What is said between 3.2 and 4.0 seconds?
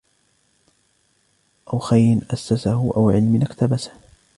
اقْتَبَسَهُ